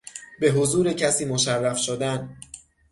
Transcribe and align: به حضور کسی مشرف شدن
به 0.39 0.51
حضور 0.51 0.93
کسی 0.93 1.25
مشرف 1.25 1.77
شدن 1.77 2.37